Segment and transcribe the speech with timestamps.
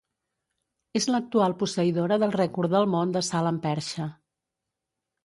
[0.99, 4.09] És l'actual posseïdora del rècord del món de salt amb perxa.